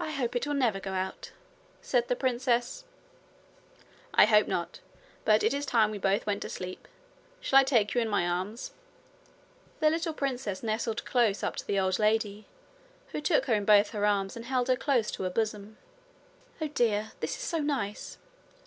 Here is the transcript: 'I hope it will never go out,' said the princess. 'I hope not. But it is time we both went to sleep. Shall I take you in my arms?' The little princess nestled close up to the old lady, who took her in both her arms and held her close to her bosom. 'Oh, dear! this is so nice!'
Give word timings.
'I 0.00 0.12
hope 0.12 0.34
it 0.36 0.46
will 0.46 0.54
never 0.54 0.80
go 0.80 0.92
out,' 0.92 1.32
said 1.82 2.08
the 2.08 2.16
princess. 2.16 2.84
'I 4.14 4.24
hope 4.24 4.48
not. 4.48 4.80
But 5.26 5.42
it 5.42 5.52
is 5.52 5.66
time 5.66 5.90
we 5.90 5.98
both 5.98 6.24
went 6.24 6.40
to 6.40 6.48
sleep. 6.48 6.88
Shall 7.38 7.58
I 7.58 7.62
take 7.62 7.94
you 7.94 8.00
in 8.00 8.08
my 8.08 8.26
arms?' 8.26 8.72
The 9.80 9.90
little 9.90 10.14
princess 10.14 10.62
nestled 10.62 11.04
close 11.04 11.42
up 11.42 11.56
to 11.56 11.66
the 11.66 11.78
old 11.78 11.98
lady, 11.98 12.46
who 13.08 13.20
took 13.20 13.44
her 13.44 13.54
in 13.54 13.66
both 13.66 13.90
her 13.90 14.06
arms 14.06 14.34
and 14.34 14.46
held 14.46 14.68
her 14.68 14.76
close 14.76 15.10
to 15.10 15.24
her 15.24 15.28
bosom. 15.28 15.76
'Oh, 16.58 16.68
dear! 16.68 17.12
this 17.20 17.32
is 17.36 17.42
so 17.42 17.58
nice!' 17.58 18.16